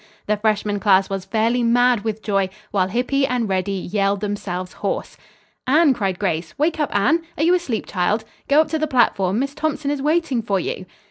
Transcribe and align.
The 0.25 0.35
freshman 0.35 0.79
class 0.79 1.11
was 1.11 1.25
fairly 1.25 1.61
mad 1.61 2.03
with 2.03 2.23
joy, 2.23 2.49
while 2.71 2.87
Hippy 2.87 3.27
and 3.27 3.47
Reddy 3.47 3.73
yelled 3.91 4.19
themselves 4.21 4.73
hoarse. 4.81 5.15
"Anne!" 5.67 5.93
cried 5.93 6.17
Grace. 6.17 6.55
"Wake 6.57 6.79
up, 6.79 6.89
Anne! 6.91 7.21
Are 7.37 7.43
you 7.43 7.53
asleep, 7.53 7.85
child? 7.85 8.23
Go 8.47 8.61
up 8.61 8.67
to 8.69 8.79
the 8.79 8.87
platform. 8.87 9.37
Miss 9.37 9.53
Thompson 9.53 9.91
is 9.91 10.01
waiting 10.01 10.41
for 10.41 10.59
you." 10.59 10.87